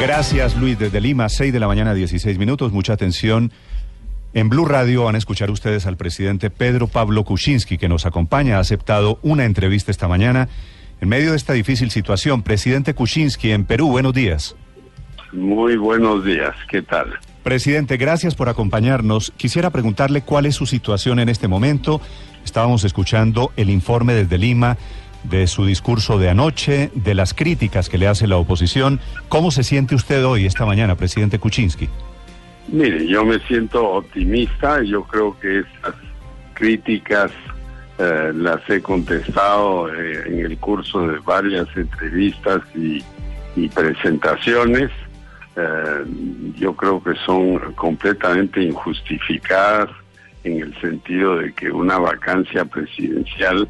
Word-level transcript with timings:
Gracias, 0.00 0.56
Luis. 0.56 0.78
Desde 0.78 1.00
Lima, 1.00 1.28
6 1.28 1.52
de 1.52 1.60
la 1.60 1.66
mañana, 1.66 1.94
16 1.94 2.38
minutos. 2.38 2.72
Mucha 2.72 2.92
atención. 2.92 3.52
En 4.34 4.48
Blue 4.48 4.64
Radio 4.64 5.04
van 5.04 5.14
a 5.14 5.18
escuchar 5.18 5.50
ustedes 5.50 5.86
al 5.86 5.96
presidente 5.96 6.50
Pedro 6.50 6.88
Pablo 6.88 7.24
Kuczynski, 7.24 7.78
que 7.78 7.88
nos 7.88 8.04
acompaña. 8.04 8.56
Ha 8.56 8.60
aceptado 8.60 9.18
una 9.22 9.44
entrevista 9.44 9.90
esta 9.90 10.08
mañana 10.08 10.48
en 11.00 11.08
medio 11.08 11.30
de 11.30 11.36
esta 11.36 11.52
difícil 11.52 11.90
situación. 11.90 12.42
Presidente 12.42 12.94
Kuczynski, 12.94 13.52
en 13.52 13.64
Perú, 13.64 13.88
buenos 13.88 14.12
días. 14.12 14.56
Muy 15.32 15.76
buenos 15.76 16.24
días, 16.24 16.54
¿qué 16.68 16.82
tal? 16.82 17.14
Presidente, 17.42 17.96
gracias 17.96 18.34
por 18.34 18.48
acompañarnos. 18.48 19.32
Quisiera 19.36 19.70
preguntarle 19.70 20.22
cuál 20.22 20.46
es 20.46 20.54
su 20.54 20.66
situación 20.66 21.18
en 21.18 21.28
este 21.28 21.46
momento. 21.46 22.00
Estábamos 22.44 22.84
escuchando 22.84 23.52
el 23.56 23.70
informe 23.70 24.14
desde 24.14 24.38
Lima 24.38 24.76
de 25.24 25.46
su 25.46 25.66
discurso 25.66 26.18
de 26.18 26.30
anoche, 26.30 26.90
de 26.94 27.14
las 27.14 27.34
críticas 27.34 27.88
que 27.88 27.98
le 27.98 28.06
hace 28.06 28.26
la 28.26 28.36
oposición. 28.36 29.00
¿Cómo 29.28 29.50
se 29.50 29.64
siente 29.64 29.94
usted 29.94 30.24
hoy, 30.24 30.46
esta 30.46 30.64
mañana, 30.66 30.94
presidente 30.94 31.38
Kuczynski? 31.38 31.88
Mire, 32.68 33.06
yo 33.06 33.24
me 33.24 33.38
siento 33.40 33.90
optimista. 33.90 34.82
Yo 34.82 35.04
creo 35.04 35.38
que 35.38 35.60
esas 35.60 35.94
críticas 36.54 37.30
eh, 37.98 38.32
las 38.34 38.68
he 38.68 38.80
contestado 38.80 39.92
eh, 39.94 40.24
en 40.26 40.38
el 40.40 40.58
curso 40.58 41.06
de 41.06 41.18
varias 41.20 41.68
entrevistas 41.76 42.62
y, 42.74 43.02
presentaciones. 43.68 44.90
Eh, 45.56 46.04
yo 46.56 46.74
creo 46.74 47.00
que 47.02 47.14
son 47.24 47.72
completamente 47.74 48.60
injustificadas 48.60 49.90
en 50.42 50.60
el 50.60 50.80
sentido 50.80 51.36
de 51.36 51.52
que 51.52 51.70
una 51.70 51.98
vacancia 51.98 52.64
presidencial 52.64 53.68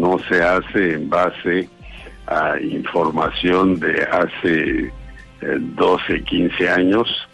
no 0.00 0.18
se 0.28 0.42
hace 0.42 0.94
en 0.94 1.10
base 1.10 1.68
a 2.26 2.58
información 2.60 3.78
de 3.78 4.02
hace 4.04 4.92
12, 5.42 6.24
15 6.24 6.68
años. 6.68 7.28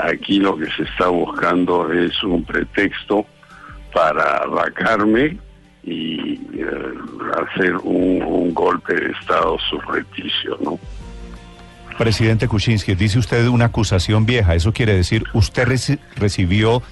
aquí 0.00 0.38
lo 0.38 0.56
que 0.56 0.66
se 0.72 0.82
está 0.84 1.08
buscando 1.08 1.92
es 1.92 2.22
un 2.22 2.44
pretexto 2.44 3.26
para 3.92 4.46
vacarme 4.46 5.36
y 5.84 6.34
eh, 6.54 6.66
hacer 7.42 7.76
un, 7.76 8.52
golpe 8.52 8.94
de 8.94 9.12
Estado 9.12 9.56
subrepticio, 9.70 10.58
¿no? 10.62 10.78
Presidente 11.96 12.48
Kuczynski, 12.48 12.94
dice 12.94 13.18
usted 13.18 13.46
una 13.46 13.66
acusación 13.66 14.26
vieja. 14.26 14.54
¿Eso 14.54 14.72
quiere 14.72 14.94
decir 14.94 15.24
usted 15.32 15.68
recibió 16.16 16.82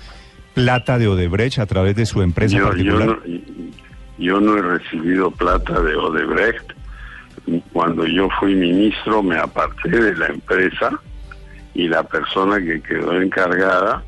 plata 0.55 0.99
de 0.99 1.09
Odebrecht 1.09 1.59
a 1.59 1.67
través 1.67 1.97
de 1.97 2.07
su 2.07 2.23
empresa 2.23 2.57
yo, 2.57 2.69
particular? 2.69 3.07
Yo 3.07 3.15
no, 3.15 3.86
he 4.19 4.63
recibido 4.63 5.31
plata 5.31 5.81
de 5.81 5.95
Odebrecht. 5.95 6.73
Cuando 7.73 8.07
yo 8.07 8.29
fui 8.41 8.55
ministro 8.55 9.23
me 9.23 9.39
aparté 9.39 9.91
de 9.91 10.17
la 10.17 10.27
empresa 10.27 11.01
y 11.75 11.89
la 11.89 12.03
persona 12.03 12.59
que 12.59 12.83
quedó 12.83 13.21
encargada 13.21 14.03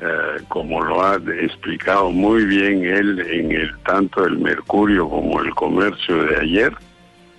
eh, 0.00 0.40
como 0.46 0.80
lo 0.80 1.02
ha 1.02 1.16
explicado 1.16 2.10
muy 2.10 2.44
bien 2.44 2.84
él 2.84 3.18
en 3.18 3.50
el 3.50 3.76
tanto 3.80 4.24
el 4.24 4.38
Mercurio 4.38 5.08
como 5.08 5.40
el 5.40 5.52
Comercio 5.56 6.22
de 6.22 6.36
ayer, 6.36 6.72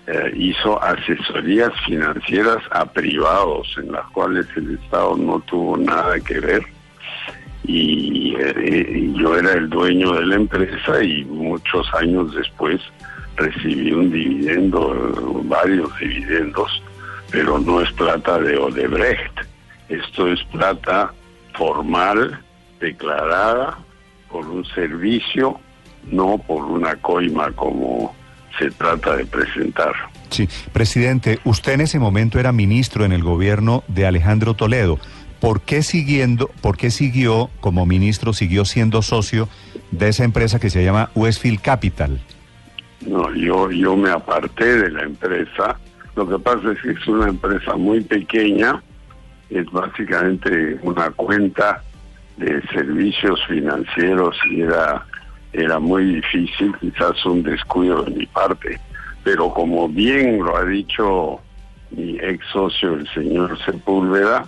eh, 0.07 0.33
hizo 0.35 0.81
asesorías 0.83 1.71
financieras 1.85 2.61
a 2.71 2.85
privados 2.85 3.73
en 3.77 3.93
las 3.93 4.05
cuales 4.07 4.45
el 4.57 4.77
Estado 4.77 5.15
no 5.15 5.39
tuvo 5.41 5.77
nada 5.77 6.19
que 6.19 6.39
ver 6.41 6.65
y, 7.69 8.35
eh, 8.39 9.11
yo 9.13 9.37
era 9.37 9.53
el 9.53 9.69
dueño 9.69 10.13
de 10.13 10.25
la 10.25 10.35
empresa 10.35 11.03
y 11.03 11.23
muchos 11.25 11.87
años 11.93 12.33
después 12.33 12.81
recibí 13.35 13.91
un 13.91 14.11
dividendo, 14.11 15.43
varios 15.45 15.95
dividendos, 15.99 16.81
pero 17.31 17.59
no 17.59 17.81
es 17.81 17.91
plata 17.91 18.39
de 18.39 18.57
Odebrecht, 18.57 19.41
esto 19.87 20.27
es 20.27 20.43
plata 20.45 21.13
formal 21.53 22.41
declarada 22.79 23.77
por 24.31 24.47
un 24.47 24.65
servicio, 24.65 25.59
no 26.11 26.39
por 26.39 26.65
una 26.65 26.95
coima 26.95 27.51
como 27.51 28.15
se 28.57 28.71
trata 28.71 29.15
de 29.15 29.25
presentar. 29.25 29.93
Sí, 30.29 30.49
presidente, 30.73 31.39
usted 31.43 31.73
en 31.73 31.81
ese 31.81 31.99
momento 31.99 32.39
era 32.39 32.51
ministro 32.51 33.05
en 33.05 33.11
el 33.11 33.23
gobierno 33.23 33.83
de 33.87 34.07
Alejandro 34.07 34.55
Toledo. 34.55 34.99
¿Por 35.39 35.61
qué 35.61 35.83
siguiendo, 35.83 36.49
por 36.61 36.77
qué 36.77 36.91
siguió 36.91 37.49
como 37.61 37.85
ministro, 37.85 38.33
siguió 38.33 38.65
siendo 38.65 39.01
socio 39.01 39.47
de 39.91 40.09
esa 40.09 40.23
empresa 40.23 40.59
que 40.59 40.69
se 40.69 40.83
llama 40.83 41.11
Westfield 41.15 41.61
Capital? 41.61 42.19
No, 43.05 43.33
yo, 43.33 43.71
yo 43.71 43.95
me 43.95 44.09
aparté 44.09 44.65
de 44.65 44.91
la 44.91 45.03
empresa. 45.03 45.79
Lo 46.15 46.27
que 46.27 46.37
pasa 46.39 46.73
es 46.73 46.81
que 46.81 46.91
es 46.91 47.07
una 47.07 47.29
empresa 47.29 47.75
muy 47.75 48.01
pequeña, 48.01 48.83
es 49.49 49.65
básicamente 49.71 50.77
una 50.81 51.09
cuenta 51.11 51.81
de 52.37 52.61
servicios 52.73 53.39
financieros 53.47 54.35
y 54.49 54.61
era, 54.61 55.05
era 55.53 55.79
muy 55.79 56.15
difícil, 56.15 56.75
quizás 56.79 57.25
un 57.25 57.43
descuido 57.43 58.03
de 58.03 58.11
mi 58.11 58.25
parte. 58.25 58.79
Pero 59.23 59.53
como 59.53 59.87
bien 59.87 60.39
lo 60.39 60.57
ha 60.57 60.65
dicho 60.65 61.39
mi 61.91 62.17
ex 62.19 62.45
socio, 62.51 62.93
el 62.95 63.07
señor 63.13 63.57
Sepúlveda, 63.65 64.45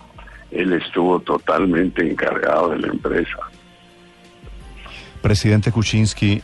él 0.52 0.74
estuvo 0.74 1.20
totalmente 1.20 2.10
encargado 2.10 2.70
de 2.70 2.80
la 2.80 2.88
empresa. 2.88 3.38
Presidente 5.22 5.72
Kuczynski, 5.72 6.42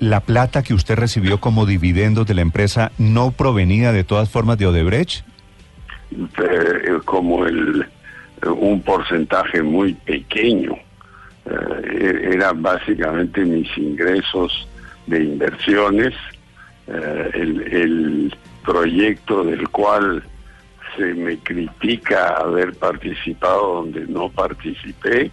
¿la 0.00 0.20
plata 0.20 0.62
que 0.62 0.74
usted 0.74 0.96
recibió 0.96 1.40
como 1.40 1.66
dividendos 1.66 2.26
de 2.26 2.34
la 2.34 2.42
empresa 2.42 2.92
no 2.98 3.32
provenía 3.32 3.92
de 3.92 4.04
todas 4.04 4.30
formas 4.30 4.58
de 4.58 4.66
Odebrecht? 4.66 5.24
Eh, 6.10 6.98
como 7.04 7.44
el 7.44 7.86
un 8.46 8.82
porcentaje 8.82 9.62
muy 9.62 9.94
pequeño. 9.94 10.76
Eh, 11.46 12.30
era 12.32 12.52
básicamente 12.52 13.44
mis 13.44 13.68
ingresos 13.76 14.68
de 15.06 15.24
inversiones, 15.24 16.14
eh, 16.86 17.30
el, 17.34 18.34
proyecto 18.64 19.44
del 19.44 19.66
cual 19.70 20.22
se 20.96 21.14
me 21.14 21.36
critica 21.38 22.34
haber 22.38 22.74
participado 22.74 23.82
donde 23.82 24.06
no 24.06 24.30
participé, 24.30 25.30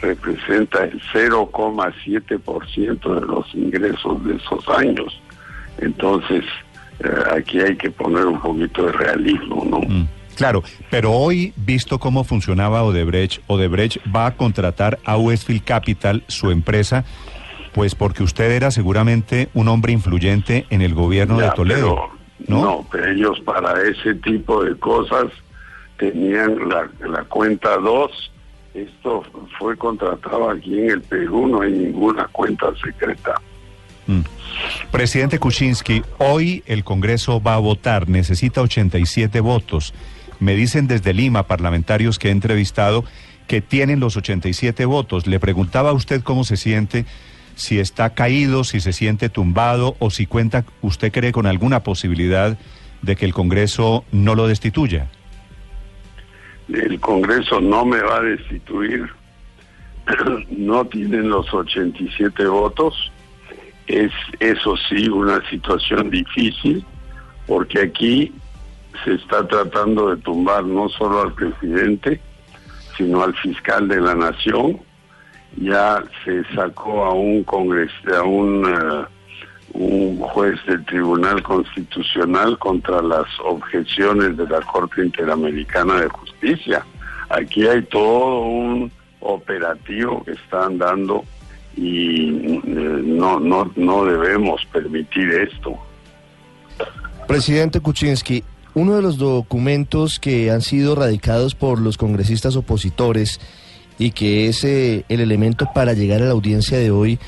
representa 0.00 0.84
el 0.84 1.00
0,7% 1.12 3.14
de 3.14 3.26
los 3.26 3.54
ingresos 3.54 4.24
de 4.24 4.36
esos 4.36 4.68
años. 4.68 5.20
Entonces, 5.78 6.44
eh, 7.00 7.08
aquí 7.36 7.60
hay 7.60 7.76
que 7.76 7.90
poner 7.90 8.26
un 8.26 8.40
poquito 8.40 8.86
de 8.86 8.92
realismo, 8.92 9.64
¿no? 9.64 9.80
Mm. 9.80 10.08
Claro, 10.36 10.62
pero 10.88 11.12
hoy, 11.12 11.52
visto 11.56 11.98
cómo 11.98 12.22
funcionaba 12.22 12.84
Odebrecht, 12.84 13.42
Odebrecht 13.48 13.98
va 14.14 14.26
a 14.26 14.36
contratar 14.36 15.00
a 15.04 15.16
Westfield 15.16 15.64
Capital, 15.64 16.22
su 16.28 16.52
empresa, 16.52 17.04
pues 17.72 17.96
porque 17.96 18.22
usted 18.22 18.52
era 18.52 18.70
seguramente 18.70 19.48
un 19.52 19.66
hombre 19.66 19.92
influyente 19.92 20.64
en 20.70 20.80
el 20.80 20.94
gobierno 20.94 21.38
de 21.38 21.50
Toledo. 21.50 22.17
¿No? 22.46 22.62
no, 22.62 22.86
pero 22.90 23.10
ellos 23.10 23.40
para 23.40 23.82
ese 23.82 24.14
tipo 24.16 24.64
de 24.64 24.76
cosas 24.76 25.26
tenían 25.98 26.68
la, 26.68 26.88
la 27.06 27.24
cuenta 27.24 27.76
2. 27.76 28.32
Esto 28.74 29.24
fue 29.58 29.76
contratado 29.76 30.50
aquí 30.50 30.78
en 30.78 30.90
el 30.90 31.02
Perú, 31.02 31.48
no 31.48 31.62
hay 31.62 31.72
ninguna 31.72 32.26
cuenta 32.28 32.66
secreta. 32.82 33.34
Mm. 34.06 34.20
Presidente 34.90 35.38
Kuczynski, 35.38 36.02
hoy 36.18 36.62
el 36.66 36.84
Congreso 36.84 37.40
va 37.40 37.54
a 37.54 37.58
votar, 37.58 38.08
necesita 38.08 38.62
87 38.62 39.40
votos. 39.40 39.94
Me 40.40 40.54
dicen 40.54 40.86
desde 40.86 41.12
Lima, 41.12 41.44
parlamentarios 41.44 42.18
que 42.18 42.28
he 42.28 42.30
entrevistado, 42.30 43.04
que 43.46 43.60
tienen 43.60 44.00
los 44.00 44.16
87 44.16 44.84
votos. 44.84 45.26
Le 45.26 45.40
preguntaba 45.40 45.90
a 45.90 45.94
usted 45.94 46.22
cómo 46.22 46.44
se 46.44 46.56
siente, 46.56 47.04
si 47.58 47.80
está 47.80 48.14
caído, 48.14 48.62
si 48.62 48.80
se 48.80 48.92
siente 48.92 49.28
tumbado 49.28 49.96
o 49.98 50.10
si 50.10 50.26
cuenta, 50.26 50.64
usted 50.80 51.10
cree 51.12 51.32
con 51.32 51.44
alguna 51.44 51.82
posibilidad 51.82 52.56
de 53.02 53.16
que 53.16 53.24
el 53.24 53.34
Congreso 53.34 54.04
no 54.12 54.36
lo 54.36 54.46
destituya. 54.46 55.08
El 56.72 57.00
Congreso 57.00 57.60
no 57.60 57.84
me 57.84 58.00
va 58.00 58.18
a 58.18 58.22
destituir. 58.22 59.06
No 60.50 60.86
tienen 60.86 61.28
los 61.28 61.52
87 61.52 62.46
votos. 62.46 63.12
Es, 63.86 64.12
eso 64.40 64.74
sí, 64.88 65.08
una 65.08 65.42
situación 65.50 66.10
difícil, 66.10 66.84
porque 67.46 67.80
aquí 67.80 68.32
se 69.04 69.14
está 69.14 69.46
tratando 69.46 70.14
de 70.14 70.22
tumbar 70.22 70.64
no 70.64 70.88
solo 70.88 71.22
al 71.22 71.34
presidente, 71.34 72.20
sino 72.96 73.22
al 73.22 73.34
fiscal 73.36 73.88
de 73.88 74.00
la 74.00 74.14
nación. 74.14 74.80
Ya 75.56 76.02
se 76.24 76.44
sacó 76.54 77.04
a 77.04 77.12
un 77.12 77.42
congres, 77.44 77.90
a 78.14 78.22
un, 78.22 78.64
eh, 78.66 79.04
un 79.72 80.18
juez 80.18 80.58
del 80.66 80.84
Tribunal 80.84 81.42
Constitucional 81.42 82.58
contra 82.58 83.02
las 83.02 83.26
objeciones 83.44 84.36
de 84.36 84.46
la 84.46 84.60
Corte 84.60 85.04
Interamericana 85.04 86.00
de 86.00 86.08
Justicia. 86.08 86.84
Aquí 87.30 87.66
hay 87.66 87.82
todo 87.82 88.40
un 88.40 88.92
operativo 89.20 90.22
que 90.24 90.32
están 90.32 90.78
dando 90.78 91.24
y 91.76 92.28
eh, 92.28 92.62
no, 92.64 93.38
no, 93.40 93.70
no 93.76 94.04
debemos 94.04 94.64
permitir 94.72 95.30
esto. 95.30 95.76
Presidente 97.26 97.80
Kuczynski, 97.80 98.42
uno 98.74 98.96
de 98.96 99.02
los 99.02 99.18
documentos 99.18 100.18
que 100.18 100.50
han 100.50 100.62
sido 100.62 100.94
radicados 100.94 101.54
por 101.54 101.80
los 101.80 101.98
congresistas 101.98 102.56
opositores 102.56 103.40
y 103.98 104.12
que 104.12 104.48
es 104.48 104.64
eh, 104.64 105.04
el 105.08 105.20
elemento 105.20 105.68
para 105.74 105.92
llegar 105.92 106.22
a 106.22 106.26
la 106.26 106.32
audiencia 106.32 106.78
de 106.78 106.90
hoy, 106.90 107.18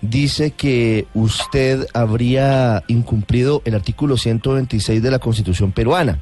dice 0.00 0.52
que 0.52 1.06
usted 1.14 1.86
habría 1.92 2.82
incumplido 2.88 3.62
el 3.64 3.74
artículo 3.74 4.16
126 4.16 5.02
de 5.02 5.10
la 5.10 5.18
Constitución 5.18 5.72
peruana, 5.72 6.20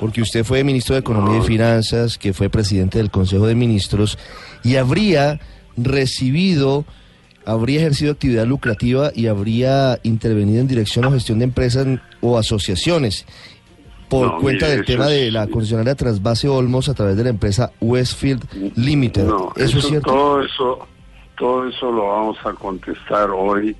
porque 0.00 0.22
usted 0.22 0.44
fue 0.44 0.64
ministro 0.64 0.94
de 0.94 1.00
Economía 1.00 1.38
y 1.38 1.46
Finanzas, 1.46 2.18
que 2.18 2.32
fue 2.32 2.48
presidente 2.48 2.98
del 2.98 3.10
Consejo 3.10 3.46
de 3.46 3.54
Ministros, 3.54 4.18
y 4.64 4.76
habría 4.76 5.40
recibido, 5.76 6.84
habría 7.44 7.80
ejercido 7.80 8.12
actividad 8.12 8.46
lucrativa 8.46 9.12
y 9.14 9.26
habría 9.26 10.00
intervenido 10.02 10.60
en 10.60 10.68
dirección 10.68 11.04
o 11.04 11.12
gestión 11.12 11.38
de 11.38 11.44
empresas 11.44 11.86
o 12.20 12.38
asociaciones 12.38 13.26
por 14.14 14.26
No, 14.28 14.38
cuenta 14.38 14.66
mire, 14.66 14.76
del 14.76 14.86
tema 14.86 15.06
de 15.06 15.30
la 15.32 15.48
concesionaria 15.48 15.94
Trasvase 15.96 16.48
Olmos 16.48 16.88
a 16.88 16.94
través 16.94 17.16
de 17.16 17.24
la 17.24 17.30
empresa 17.30 17.72
Westfield 17.80 18.44
Limited. 18.76 19.24
No, 19.24 19.52
¿Eso, 19.56 19.78
es 19.78 19.86
cierto? 19.86 20.12
Todo 20.12 20.42
eso, 20.42 20.88
todo 21.36 21.68
eso 21.68 21.90
lo 21.90 22.08
vamos 22.08 22.38
a 22.44 22.52
contestar 22.52 23.30
hoy. 23.30 23.74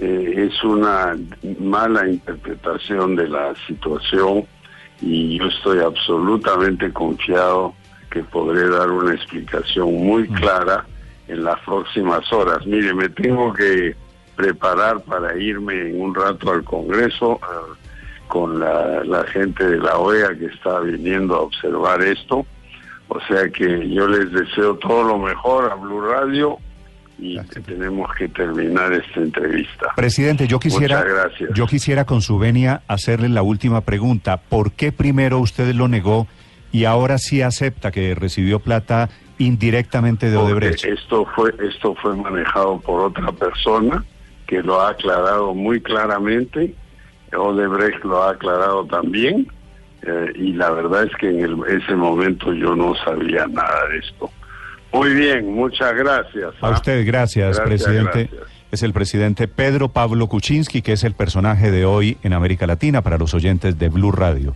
Eh, 0.00 0.48
es 0.48 0.62
una 0.62 1.16
mala 1.58 2.08
interpretación 2.08 3.16
de 3.16 3.28
la 3.28 3.52
situación 3.66 4.44
y 5.00 5.38
yo 5.38 5.46
estoy 5.46 5.80
absolutamente 5.80 6.92
confiado 6.92 7.74
que 8.10 8.22
podré 8.22 8.68
dar 8.68 8.90
una 8.90 9.12
explicación 9.12 9.92
muy 9.92 10.28
clara 10.28 10.86
en 11.26 11.42
las 11.42 11.58
próximas 11.60 12.32
horas. 12.32 12.64
Mire, 12.64 12.94
me 12.94 13.08
tengo 13.08 13.52
que 13.52 13.96
preparar 14.36 15.00
para 15.02 15.36
irme 15.36 15.90
en 15.90 16.00
un 16.00 16.14
rato 16.14 16.52
al 16.52 16.62
Congreso 16.62 17.40
con 18.28 18.58
la, 18.58 19.04
la 19.04 19.24
gente 19.24 19.64
de 19.64 19.78
la 19.78 19.98
OEA 19.98 20.36
que 20.38 20.46
está 20.46 20.80
viniendo 20.80 21.36
a 21.36 21.40
observar 21.40 22.02
esto. 22.02 22.46
O 23.08 23.20
sea 23.28 23.48
que 23.50 23.88
yo 23.90 24.08
les 24.08 24.32
deseo 24.32 24.76
todo 24.76 25.04
lo 25.04 25.18
mejor 25.18 25.70
a 25.70 25.74
Blue 25.74 26.00
Radio 26.00 26.58
y 27.18 27.38
que 27.38 27.60
tenemos 27.60 28.12
que 28.14 28.28
terminar 28.28 28.92
esta 28.92 29.20
entrevista. 29.20 29.92
Presidente, 29.94 30.46
yo 30.48 30.58
quisiera, 30.58 31.04
yo 31.54 31.66
quisiera 31.66 32.04
con 32.04 32.22
su 32.22 32.38
venia 32.38 32.82
hacerle 32.88 33.28
la 33.28 33.42
última 33.42 33.82
pregunta. 33.82 34.38
¿Por 34.38 34.72
qué 34.72 34.90
primero 34.90 35.38
usted 35.38 35.74
lo 35.74 35.86
negó 35.86 36.26
y 36.72 36.86
ahora 36.86 37.18
sí 37.18 37.40
acepta 37.42 37.92
que 37.92 38.14
recibió 38.14 38.58
plata 38.58 39.10
indirectamente 39.38 40.30
de 40.30 40.36
Porque 40.36 40.52
Odebrecht? 40.52 40.84
esto 40.84 41.26
fue 41.36 41.54
esto 41.60 41.94
fue 42.02 42.16
manejado 42.16 42.80
por 42.80 43.00
otra 43.00 43.30
persona 43.32 44.04
que 44.46 44.62
lo 44.62 44.80
ha 44.80 44.90
aclarado 44.90 45.54
muy 45.54 45.80
claramente. 45.80 46.74
Odebrecht 47.36 48.04
lo 48.04 48.22
ha 48.22 48.30
aclarado 48.30 48.86
también. 48.86 49.46
eh, 50.06 50.32
y 50.36 50.52
la 50.52 50.70
verdad 50.70 51.04
es 51.04 51.16
que 51.18 51.30
en 51.30 51.40
el- 51.40 51.58
ese 51.82 51.96
momento 51.96 52.52
yo 52.52 52.76
no 52.76 52.94
sabía 53.06 53.46
nada 53.46 53.88
de 53.90 53.98
esto. 54.00 54.30
Muy 54.92 55.14
bien, 55.14 55.50
muchas 55.54 55.94
gracias. 55.94 56.52
A 56.60 56.66
¿ah? 56.68 56.70
usted, 56.72 57.06
gracias, 57.06 57.56
Gracias, 57.58 57.66
presidente. 57.66 58.28
gracias. 58.30 58.52
Es 58.70 58.82
el 58.82 58.92
presidente 58.92 59.48
Pedro 59.48 59.88
Pablo 59.88 60.26
Kuczynski, 60.26 60.82
que 60.82 60.92
es 60.92 61.04
el 61.04 61.14
personaje 61.14 61.70
de 61.70 61.86
hoy 61.86 62.18
en 62.22 62.34
América 62.34 62.66
Latina 62.66 63.00
para 63.00 63.16
los 63.16 63.32
oyentes 63.32 63.78
de 63.78 63.88
Blue 63.88 64.12
Radio. 64.12 64.54